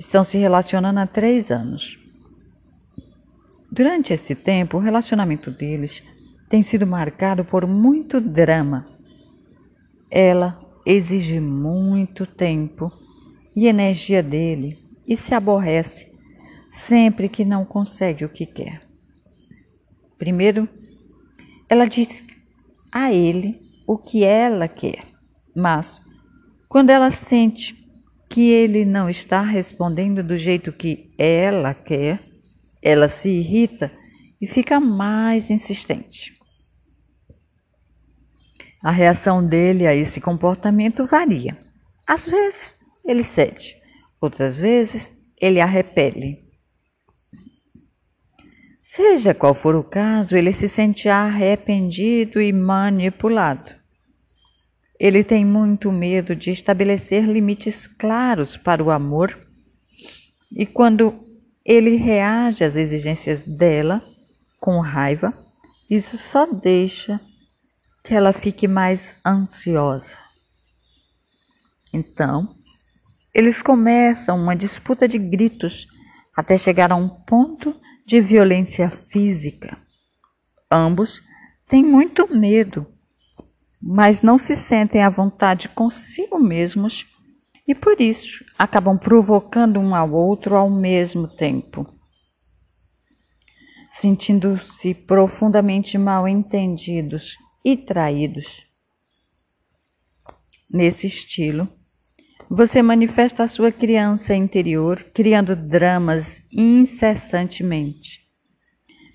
estão 0.00 0.24
se 0.24 0.38
relacionando 0.38 0.98
há 0.98 1.06
três 1.06 1.50
anos. 1.50 1.98
Durante 3.70 4.14
esse 4.14 4.34
tempo, 4.34 4.78
o 4.78 4.80
relacionamento 4.80 5.50
deles 5.50 6.02
tem 6.48 6.62
sido 6.62 6.86
marcado 6.86 7.44
por 7.44 7.66
muito 7.66 8.18
drama. 8.18 8.88
Ela 10.10 10.58
exige 10.86 11.38
muito 11.38 12.26
tempo 12.26 12.90
e 13.54 13.66
energia 13.66 14.22
dele 14.22 14.78
e 15.06 15.16
se 15.16 15.34
aborrece 15.34 16.10
sempre 16.70 17.28
que 17.28 17.44
não 17.44 17.64
consegue 17.64 18.24
o 18.24 18.28
que 18.28 18.46
quer. 18.46 18.80
Primeiro, 20.18 20.66
ela 21.68 21.84
diz 21.84 22.22
a 22.90 23.12
ele 23.12 23.60
o 23.86 23.98
que 23.98 24.24
ela 24.24 24.66
quer, 24.66 25.04
mas 25.54 26.00
quando 26.68 26.90
ela 26.90 27.10
sente 27.10 27.79
que 28.30 28.48
ele 28.48 28.84
não 28.84 29.08
está 29.10 29.42
respondendo 29.42 30.22
do 30.22 30.36
jeito 30.36 30.72
que 30.72 31.12
ela 31.18 31.74
quer, 31.74 32.20
ela 32.80 33.08
se 33.08 33.28
irrita 33.28 33.90
e 34.40 34.46
fica 34.46 34.78
mais 34.78 35.50
insistente. 35.50 36.32
A 38.82 38.92
reação 38.92 39.44
dele 39.44 39.86
a 39.86 39.94
esse 39.94 40.20
comportamento 40.20 41.04
varia. 41.04 41.58
Às 42.06 42.24
vezes 42.24 42.74
ele 43.04 43.24
cede, 43.24 43.76
outras 44.20 44.56
vezes 44.56 45.12
ele 45.38 45.60
a 45.60 45.66
repele. 45.66 46.48
Seja 48.84 49.34
qual 49.34 49.54
for 49.54 49.74
o 49.74 49.84
caso, 49.84 50.36
ele 50.36 50.52
se 50.52 50.68
sente 50.68 51.08
arrependido 51.08 52.40
e 52.40 52.52
manipulado. 52.52 53.79
Ele 55.00 55.24
tem 55.24 55.46
muito 55.46 55.90
medo 55.90 56.36
de 56.36 56.50
estabelecer 56.50 57.24
limites 57.24 57.86
claros 57.86 58.58
para 58.58 58.84
o 58.84 58.90
amor 58.90 59.34
e 60.52 60.66
quando 60.66 61.18
ele 61.64 61.96
reage 61.96 62.62
às 62.62 62.76
exigências 62.76 63.42
dela 63.42 64.02
com 64.60 64.78
raiva, 64.80 65.32
isso 65.88 66.18
só 66.18 66.44
deixa 66.44 67.18
que 68.04 68.12
ela 68.12 68.34
fique 68.34 68.68
mais 68.68 69.14
ansiosa. 69.24 70.18
Então, 71.94 72.54
eles 73.34 73.62
começam 73.62 74.36
uma 74.36 74.54
disputa 74.54 75.08
de 75.08 75.18
gritos 75.18 75.86
até 76.36 76.58
chegar 76.58 76.92
a 76.92 76.96
um 76.96 77.08
ponto 77.08 77.74
de 78.06 78.20
violência 78.20 78.90
física. 78.90 79.78
Ambos 80.70 81.22
têm 81.68 81.82
muito 81.82 82.28
medo, 82.34 82.86
mas 83.80 84.20
não 84.20 84.36
se 84.36 84.54
sentem 84.54 85.02
à 85.02 85.08
vontade 85.08 85.68
consigo 85.68 86.38
mesmos 86.38 87.06
e 87.66 87.74
por 87.74 88.00
isso 88.00 88.44
acabam 88.58 88.98
provocando 88.98 89.78
um 89.78 89.94
ao 89.94 90.12
outro 90.12 90.56
ao 90.56 90.68
mesmo 90.68 91.28
tempo. 91.28 91.86
Sentindo-se 93.90 94.92
profundamente 94.92 95.96
mal 95.96 96.28
entendidos 96.28 97.36
e 97.64 97.76
traídos. 97.76 98.66
Nesse 100.68 101.06
estilo, 101.06 101.68
você 102.48 102.82
manifesta 102.82 103.44
a 103.44 103.48
sua 103.48 103.70
criança 103.70 104.34
interior, 104.34 105.02
criando 105.14 105.54
dramas 105.54 106.40
incessantemente, 106.52 108.20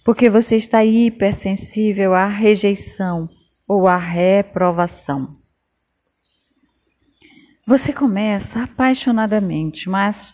porque 0.03 0.29
você 0.29 0.55
está 0.55 0.83
hipersensível 0.83 2.13
à 2.13 2.27
rejeição 2.27 3.29
ou 3.67 3.87
à 3.87 3.97
reprovação. 3.97 5.33
Você 7.67 7.91
começa 7.91 8.63
apaixonadamente, 8.63 9.89
mas 9.89 10.33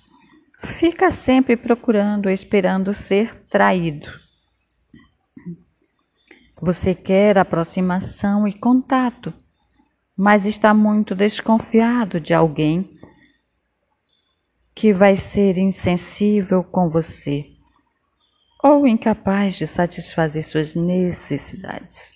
fica 0.63 1.09
sempre 1.11 1.55
procurando, 1.55 2.29
esperando 2.29 2.93
ser 2.93 3.45
traído. 3.45 4.11
Você 6.61 6.93
quer 6.93 7.37
aproximação 7.37 8.47
e 8.47 8.53
contato, 8.53 9.33
mas 10.15 10.45
está 10.45 10.73
muito 10.73 11.15
desconfiado 11.15 12.19
de 12.19 12.33
alguém 12.33 12.99
que 14.75 14.93
vai 14.93 15.17
ser 15.17 15.57
insensível 15.57 16.63
com 16.63 16.87
você 16.87 17.47
ou 18.63 18.85
incapaz 18.85 19.55
de 19.55 19.65
satisfazer 19.65 20.43
suas 20.43 20.75
necessidades. 20.75 22.10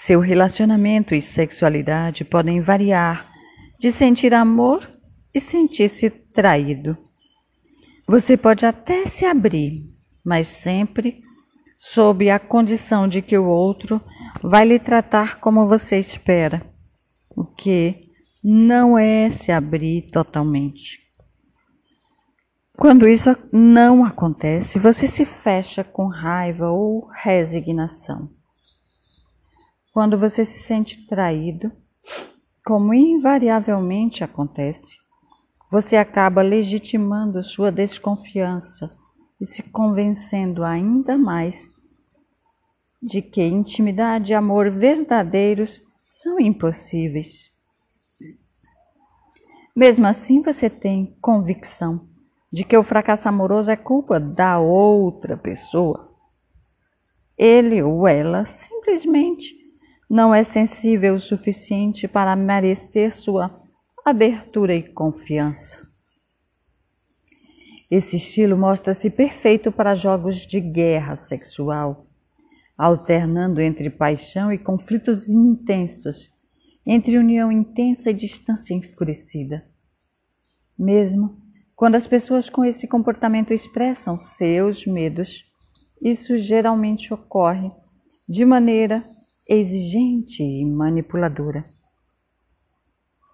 Seu 0.00 0.20
relacionamento 0.20 1.12
e 1.12 1.20
sexualidade 1.20 2.24
podem 2.24 2.60
variar 2.60 3.28
de 3.80 3.90
sentir 3.90 4.32
amor 4.32 4.88
e 5.34 5.40
sentir-se 5.40 6.08
traído. 6.08 6.96
Você 8.06 8.36
pode 8.36 8.64
até 8.64 9.06
se 9.06 9.24
abrir, 9.24 9.92
mas 10.24 10.46
sempre 10.46 11.20
sob 11.76 12.30
a 12.30 12.38
condição 12.38 13.08
de 13.08 13.20
que 13.20 13.36
o 13.36 13.44
outro 13.44 14.00
vai 14.40 14.64
lhe 14.64 14.78
tratar 14.78 15.40
como 15.40 15.66
você 15.66 15.98
espera, 15.98 16.64
o 17.36 17.44
que 17.44 18.08
não 18.42 18.96
é 18.96 19.28
se 19.30 19.50
abrir 19.50 20.10
totalmente. 20.12 21.00
Quando 22.76 23.08
isso 23.08 23.36
não 23.52 24.04
acontece, 24.04 24.78
você 24.78 25.08
se 25.08 25.24
fecha 25.24 25.82
com 25.82 26.06
raiva 26.06 26.70
ou 26.70 27.08
resignação. 27.12 28.37
Quando 29.98 30.16
você 30.16 30.44
se 30.44 30.60
sente 30.60 31.08
traído, 31.08 31.72
como 32.64 32.94
invariavelmente 32.94 34.22
acontece, 34.22 34.96
você 35.68 35.96
acaba 35.96 36.40
legitimando 36.40 37.42
sua 37.42 37.72
desconfiança 37.72 38.96
e 39.40 39.44
se 39.44 39.60
convencendo 39.60 40.62
ainda 40.62 41.18
mais 41.18 41.68
de 43.02 43.20
que 43.20 43.42
intimidade 43.42 44.30
e 44.30 44.36
amor 44.36 44.70
verdadeiros 44.70 45.82
são 46.08 46.38
impossíveis. 46.38 47.50
Mesmo 49.74 50.06
assim, 50.06 50.40
você 50.40 50.70
tem 50.70 51.18
convicção 51.20 52.08
de 52.52 52.62
que 52.62 52.76
o 52.76 52.84
fracasso 52.84 53.28
amoroso 53.28 53.68
é 53.68 53.76
culpa 53.76 54.20
da 54.20 54.60
outra 54.60 55.36
pessoa. 55.36 56.14
Ele 57.36 57.82
ou 57.82 58.06
ela 58.06 58.44
simplesmente 58.44 59.57
não 60.08 60.34
é 60.34 60.42
sensível 60.42 61.14
o 61.14 61.20
suficiente 61.20 62.08
para 62.08 62.34
merecer 62.34 63.14
sua 63.14 63.60
abertura 64.04 64.74
e 64.74 64.82
confiança. 64.82 65.86
Esse 67.90 68.16
estilo 68.16 68.56
mostra-se 68.56 69.10
perfeito 69.10 69.70
para 69.70 69.94
jogos 69.94 70.46
de 70.46 70.60
guerra 70.60 71.16
sexual, 71.16 72.06
alternando 72.76 73.60
entre 73.60 73.90
paixão 73.90 74.52
e 74.52 74.58
conflitos 74.58 75.28
intensos, 75.28 76.30
entre 76.86 77.18
união 77.18 77.50
intensa 77.50 78.10
e 78.10 78.14
distância 78.14 78.74
enfurecida. 78.74 79.66
Mesmo 80.78 81.36
quando 81.74 81.94
as 81.94 82.06
pessoas 82.06 82.50
com 82.50 82.64
esse 82.64 82.88
comportamento 82.88 83.52
expressam 83.52 84.18
seus 84.18 84.84
medos, 84.86 85.44
isso 86.02 86.36
geralmente 86.36 87.14
ocorre 87.14 87.70
de 88.28 88.44
maneira 88.44 89.04
exigente 89.48 90.42
e 90.42 90.62
manipuladora, 90.64 91.64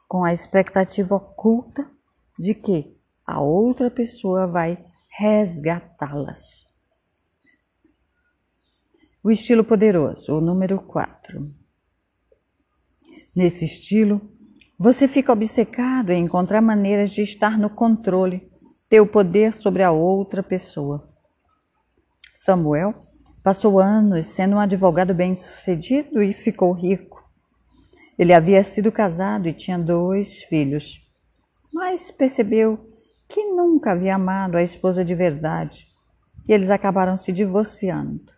com 0.06 0.22
a 0.22 0.32
expectativa 0.32 1.16
oculta 1.16 1.90
de 2.38 2.54
que 2.54 2.96
a 3.26 3.40
outra 3.40 3.90
pessoa 3.90 4.46
vai 4.46 4.78
resgatá-las. 5.08 6.64
O 9.22 9.30
estilo 9.30 9.64
poderoso, 9.64 10.36
o 10.36 10.40
número 10.40 10.80
4. 10.80 11.40
Nesse 13.34 13.64
estilo, 13.64 14.20
você 14.78 15.08
fica 15.08 15.32
obcecado 15.32 16.10
em 16.10 16.24
encontrar 16.24 16.60
maneiras 16.60 17.10
de 17.10 17.22
estar 17.22 17.58
no 17.58 17.70
controle, 17.70 18.48
ter 18.88 19.00
o 19.00 19.06
poder 19.06 19.52
sobre 19.54 19.82
a 19.82 19.90
outra 19.90 20.42
pessoa. 20.42 21.08
Samuel 22.34 23.03
passou 23.44 23.78
anos 23.78 24.26
sendo 24.28 24.56
um 24.56 24.58
advogado 24.58 25.12
bem-sucedido 25.12 26.22
e 26.22 26.32
ficou 26.32 26.72
rico. 26.72 27.22
Ele 28.18 28.32
havia 28.32 28.64
sido 28.64 28.90
casado 28.90 29.46
e 29.46 29.52
tinha 29.52 29.78
dois 29.78 30.42
filhos, 30.44 31.06
mas 31.70 32.10
percebeu 32.10 32.90
que 33.28 33.44
nunca 33.44 33.92
havia 33.92 34.14
amado 34.14 34.56
a 34.56 34.62
esposa 34.62 35.04
de 35.04 35.14
verdade 35.14 35.86
e 36.48 36.54
eles 36.54 36.70
acabaram 36.70 37.18
se 37.18 37.32
divorciando. 37.32 38.32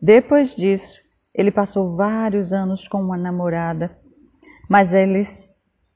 Depois 0.00 0.54
disso, 0.54 0.98
ele 1.34 1.50
passou 1.50 1.96
vários 1.96 2.54
anos 2.54 2.88
com 2.88 3.02
uma 3.02 3.16
namorada, 3.16 3.90
mas 4.70 4.92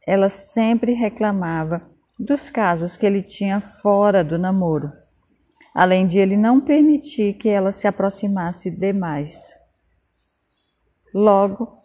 ela 0.07 0.29
sempre 0.29 0.93
reclamava 0.93 1.81
dos 2.19 2.51
casos 2.51 2.97
que 2.97 3.07
ele 3.07 3.23
tinha 3.23 3.61
fora 3.61 4.23
do 4.23 4.38
namoro, 4.38 4.93
além 5.74 6.06
de 6.06 6.18
ele 6.18 6.37
não 6.37 6.61
permitir 6.61 7.35
que 7.35 7.48
ela 7.48 7.72
se 7.72 7.87
aproximasse 7.87 8.70
demais. 8.70 9.35
Logo, 11.14 11.76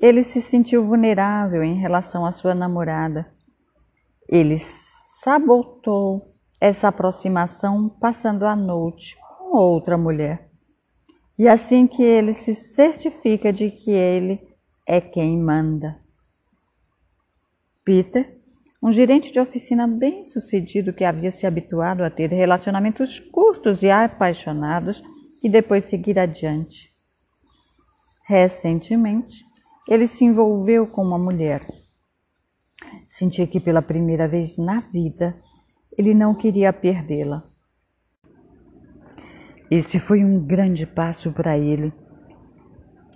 ele 0.00 0.22
se 0.22 0.40
sentiu 0.40 0.82
vulnerável 0.82 1.62
em 1.62 1.74
relação 1.74 2.26
à 2.26 2.32
sua 2.32 2.54
namorada. 2.54 3.32
Ele 4.28 4.56
sabotou 5.22 6.34
essa 6.60 6.88
aproximação 6.88 7.88
passando 7.88 8.44
a 8.44 8.56
noite 8.56 9.16
com 9.38 9.56
outra 9.56 9.96
mulher. 9.96 10.50
E 11.38 11.48
assim 11.48 11.86
que 11.86 12.02
ele 12.02 12.32
se 12.32 12.54
certifica 12.54 13.52
de 13.52 13.70
que 13.70 13.90
ele 13.90 14.40
é 14.86 15.00
quem 15.00 15.38
manda. 15.38 16.00
Peter, 17.84 18.40
um 18.84 18.92
gerente 18.92 19.32
de 19.32 19.40
oficina 19.40 19.86
bem-sucedido 19.86 20.92
que 20.92 21.04
havia 21.04 21.30
se 21.30 21.46
habituado 21.46 22.02
a 22.04 22.10
ter 22.10 22.30
relacionamentos 22.30 23.18
curtos 23.18 23.82
e 23.82 23.90
apaixonados 23.90 25.02
e 25.42 25.48
depois 25.48 25.84
seguir 25.84 26.18
adiante. 26.18 26.92
Recentemente, 28.28 29.42
ele 29.88 30.06
se 30.06 30.26
envolveu 30.26 30.86
com 30.86 31.02
uma 31.02 31.18
mulher. 31.18 31.66
Sentia 33.08 33.46
que 33.46 33.58
pela 33.58 33.80
primeira 33.80 34.28
vez 34.28 34.58
na 34.58 34.80
vida 34.80 35.34
ele 35.96 36.12
não 36.12 36.34
queria 36.34 36.70
perdê-la. 36.70 37.42
Esse 39.70 39.98
foi 39.98 40.22
um 40.22 40.44
grande 40.44 40.84
passo 40.84 41.32
para 41.32 41.56
ele, 41.56 41.90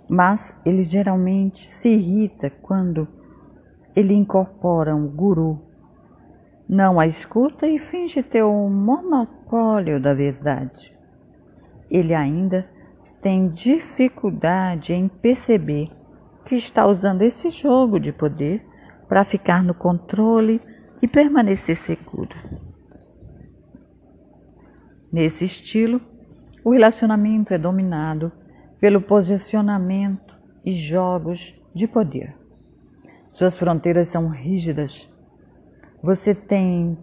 mas 0.09 0.51
ele 0.65 0.81
geralmente 0.81 1.69
se 1.73 1.89
irrita 1.89 2.49
quando 2.49 3.18
ele 3.95 4.13
incorpora 4.13 4.95
um 4.95 5.07
guru, 5.07 5.59
não 6.67 6.99
a 6.99 7.07
escuta 7.07 7.67
e 7.67 7.79
finge 7.79 8.21
ter 8.21 8.43
o 8.43 8.51
um 8.51 8.69
monopólio 8.69 9.99
da 9.99 10.13
verdade. 10.13 10.91
Ele 11.89 12.13
ainda 12.13 12.69
tem 13.21 13.49
dificuldade 13.49 14.93
em 14.93 15.07
perceber 15.07 15.89
que 16.45 16.55
está 16.55 16.87
usando 16.87 17.21
esse 17.21 17.49
jogo 17.49 17.99
de 17.99 18.11
poder 18.11 18.65
para 19.07 19.23
ficar 19.23 19.63
no 19.63 19.73
controle 19.73 20.61
e 21.01 21.07
permanecer 21.07 21.75
seguro. 21.75 22.35
Nesse 25.11 25.45
estilo, 25.45 25.99
o 26.63 26.71
relacionamento 26.71 27.53
é 27.53 27.57
dominado 27.57 28.31
pelo 28.79 29.01
posicionamento 29.01 30.37
e 30.63 30.71
jogos 30.71 31.55
de 31.73 31.87
poder. 31.87 32.38
Suas 33.29 33.57
fronteiras 33.57 34.07
são 34.07 34.27
rígidas. 34.27 35.07
Você 36.01 36.33
tem 36.33 36.97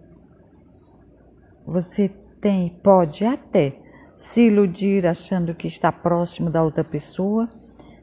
você 1.65 2.09
tem 2.39 2.69
pode 2.83 3.25
até 3.25 3.73
se 4.15 4.47
iludir 4.47 5.05
achando 5.05 5.55
que 5.55 5.67
está 5.67 5.91
próximo 5.91 6.49
da 6.49 6.63
outra 6.63 6.83
pessoa, 6.83 7.49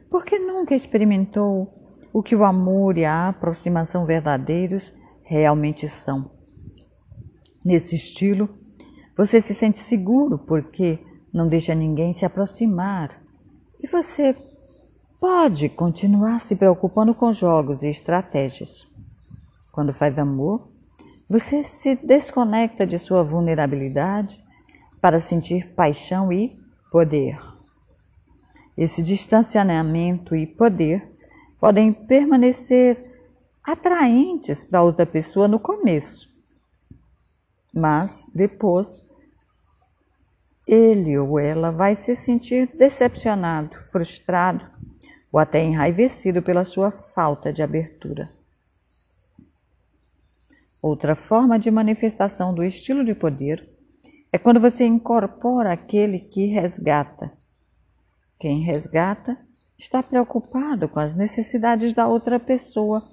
porque 0.09 0.39
nunca 0.39 0.75
experimentou 0.75 1.71
o 2.11 2.23
que 2.23 2.35
o 2.35 2.43
amor 2.43 2.97
e 2.97 3.05
a 3.05 3.29
aproximação 3.29 4.05
verdadeiros 4.05 4.91
realmente 5.25 5.87
são. 5.87 6.31
Nesse 7.63 7.95
estilo, 7.95 8.49
você 9.15 9.39
se 9.39 9.53
sente 9.53 9.79
seguro 9.79 10.39
porque 10.39 10.99
não 11.33 11.47
deixa 11.47 11.75
ninguém 11.75 12.11
se 12.11 12.25
aproximar. 12.25 13.21
E 13.81 13.87
você 13.87 14.35
pode 15.25 15.69
continuar 15.69 16.39
se 16.39 16.55
preocupando 16.55 17.11
com 17.11 17.33
jogos 17.33 17.81
e 17.81 17.87
estratégias. 17.87 18.85
Quando 19.71 19.91
faz 19.91 20.19
amor, 20.19 20.69
você 21.27 21.63
se 21.63 21.95
desconecta 21.95 22.85
de 22.85 22.99
sua 22.99 23.23
vulnerabilidade 23.23 24.39
para 25.01 25.19
sentir 25.19 25.73
paixão 25.73 26.31
e 26.31 26.55
poder. 26.91 27.39
Esse 28.77 29.01
distanciamento 29.01 30.35
e 30.35 30.45
poder 30.45 31.11
podem 31.59 31.91
permanecer 31.91 32.95
atraentes 33.63 34.63
para 34.63 34.83
outra 34.83 35.07
pessoa 35.07 35.47
no 35.47 35.57
começo, 35.57 36.29
mas 37.73 38.27
depois 38.31 39.03
ele 40.67 41.17
ou 41.17 41.39
ela 41.39 41.71
vai 41.71 41.95
se 41.95 42.13
sentir 42.13 42.69
decepcionado, 42.77 43.73
frustrado 43.91 44.74
ou 45.35 45.39
até 45.39 45.61
enraivecido 45.61 46.41
pela 46.41 46.63
sua 46.63 46.91
falta 46.91 47.51
de 47.51 47.61
abertura. 47.61 48.31
Outra 50.81 51.13
forma 51.13 51.59
de 51.59 51.69
manifestação 51.69 52.53
do 52.53 52.63
estilo 52.63 53.03
de 53.03 53.13
poder 53.13 53.69
é 54.31 54.37
quando 54.37 54.61
você 54.61 54.85
incorpora 54.85 55.73
aquele 55.73 56.19
que 56.19 56.45
resgata. 56.45 57.33
Quem 58.39 58.61
resgata 58.61 59.37
está 59.77 60.01
preocupado 60.01 60.87
com 60.87 61.01
as 61.01 61.15
necessidades 61.15 61.91
da 61.91 62.07
outra 62.07 62.39
pessoa 62.39 63.03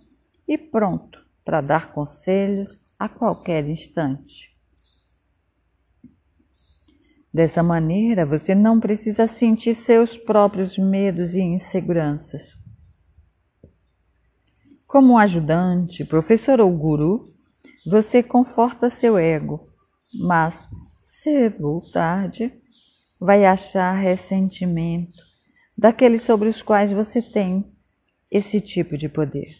e 0.46 0.56
pronto 0.56 1.26
para 1.44 1.60
dar 1.60 1.92
conselhos 1.92 2.78
a 2.96 3.08
qualquer 3.08 3.68
instante. 3.68 4.51
Dessa 7.32 7.62
maneira, 7.62 8.26
você 8.26 8.54
não 8.54 8.78
precisa 8.78 9.26
sentir 9.26 9.74
seus 9.74 10.18
próprios 10.18 10.76
medos 10.76 11.34
e 11.34 11.40
inseguranças. 11.40 12.58
Como 14.86 15.16
ajudante, 15.16 16.04
professor 16.04 16.60
ou 16.60 16.70
guru, 16.76 17.32
você 17.86 18.22
conforta 18.22 18.90
seu 18.90 19.16
ego, 19.16 19.66
mas 20.12 20.68
cedo 21.00 21.70
ou 21.70 21.90
tarde 21.90 22.52
vai 23.18 23.46
achar 23.46 23.94
ressentimento 23.94 25.14
daqueles 25.76 26.20
sobre 26.22 26.50
os 26.50 26.60
quais 26.60 26.92
você 26.92 27.22
tem 27.22 27.64
esse 28.30 28.60
tipo 28.60 28.98
de 28.98 29.08
poder. 29.08 29.56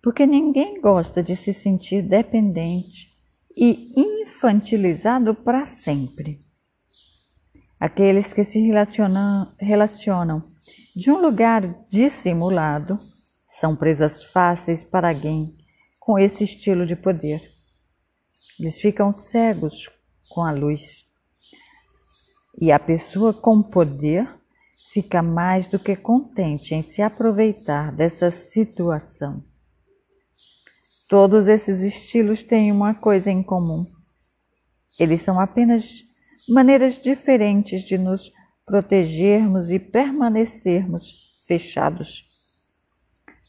Porque 0.00 0.24
ninguém 0.24 0.80
gosta 0.80 1.20
de 1.20 1.34
se 1.34 1.52
sentir 1.52 2.00
dependente 2.00 3.12
e 3.56 3.92
infantilizado 3.96 5.34
para 5.34 5.66
sempre. 5.66 6.48
Aqueles 7.80 8.34
que 8.34 8.44
se 8.44 8.60
relacionam, 8.60 9.54
relacionam 9.58 10.52
de 10.94 11.10
um 11.10 11.18
lugar 11.18 11.62
dissimulado 11.88 12.98
são 13.48 13.74
presas 13.74 14.22
fáceis 14.22 14.84
para 14.84 15.08
alguém 15.08 15.56
com 15.98 16.18
esse 16.18 16.44
estilo 16.44 16.84
de 16.84 16.94
poder. 16.94 17.40
Eles 18.58 18.78
ficam 18.78 19.10
cegos 19.10 19.88
com 20.28 20.44
a 20.44 20.50
luz. 20.50 21.06
E 22.60 22.70
a 22.70 22.78
pessoa 22.78 23.32
com 23.32 23.62
poder 23.62 24.28
fica 24.92 25.22
mais 25.22 25.66
do 25.66 25.78
que 25.78 25.96
contente 25.96 26.74
em 26.74 26.82
se 26.82 27.00
aproveitar 27.00 27.92
dessa 27.92 28.30
situação. 28.30 29.42
Todos 31.08 31.48
esses 31.48 31.82
estilos 31.82 32.42
têm 32.42 32.70
uma 32.70 32.94
coisa 32.94 33.30
em 33.30 33.42
comum. 33.42 33.86
Eles 34.98 35.22
são 35.22 35.40
apenas 35.40 36.09
maneiras 36.50 37.00
diferentes 37.00 37.82
de 37.82 37.96
nos 37.96 38.32
protegermos 38.66 39.70
e 39.70 39.78
permanecermos 39.78 41.30
fechados. 41.46 42.24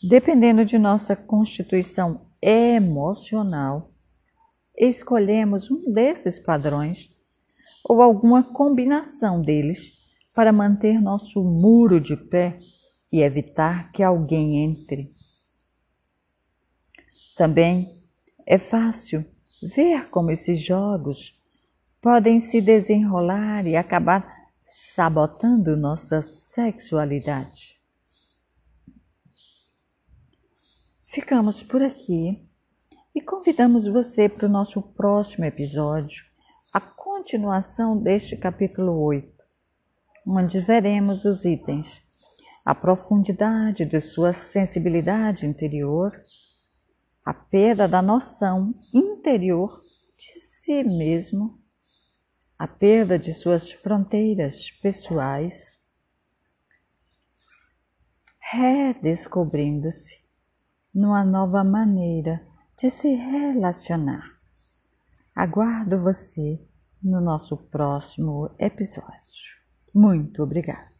Dependendo 0.07 0.63
de 0.63 0.77
nossa 0.77 1.15
constituição 1.15 2.27
emocional, 2.39 3.89
escolhemos 4.77 5.71
um 5.71 5.91
desses 5.91 6.37
padrões 6.37 7.09
ou 7.83 8.03
alguma 8.03 8.43
combinação 8.43 9.41
deles 9.41 9.93
para 10.35 10.51
manter 10.51 11.01
nosso 11.01 11.43
muro 11.43 11.99
de 11.99 12.15
pé 12.15 12.55
e 13.11 13.21
evitar 13.21 13.91
que 13.91 14.03
alguém 14.03 14.63
entre. 14.63 15.09
Também 17.35 17.87
é 18.45 18.59
fácil 18.59 19.25
ver 19.75 20.07
como 20.11 20.29
esses 20.29 20.59
jogos 20.59 21.40
podem 22.01 22.39
se 22.39 22.59
desenrolar 22.59 23.67
e 23.67 23.75
acabar 23.75 24.49
sabotando 24.63 25.77
nossa 25.77 26.21
sexualidade. 26.21 27.79
Ficamos 31.05 31.61
por 31.61 31.83
aqui 31.83 32.43
e 33.13 33.21
convidamos 33.21 33.85
você 33.85 34.27
para 34.27 34.47
o 34.47 34.51
nosso 34.51 34.81
próximo 34.81 35.45
episódio, 35.45 36.23
a 36.73 36.79
continuação 36.79 37.95
deste 37.97 38.35
capítulo 38.35 38.99
8, 39.03 39.29
onde 40.25 40.59
veremos 40.59 41.23
os 41.25 41.45
itens, 41.45 42.01
a 42.65 42.73
profundidade 42.73 43.85
de 43.85 43.99
sua 43.99 44.33
sensibilidade 44.33 45.45
interior, 45.45 46.19
a 47.23 47.33
perda 47.33 47.87
da 47.87 48.01
noção 48.01 48.73
interior 48.93 49.77
de 50.17 50.39
si 50.39 50.83
mesmo, 50.83 51.60
a 52.61 52.67
perda 52.67 53.17
de 53.17 53.33
suas 53.33 53.71
fronteiras 53.71 54.69
pessoais, 54.69 55.79
redescobrindo-se 58.37 60.19
numa 60.93 61.23
nova 61.23 61.63
maneira 61.63 62.45
de 62.77 62.91
se 62.91 63.15
relacionar. 63.15 64.37
Aguardo 65.35 66.03
você 66.03 66.63
no 67.01 67.19
nosso 67.19 67.57
próximo 67.57 68.53
episódio. 68.59 69.57
Muito 69.91 70.43
obrigada. 70.43 70.90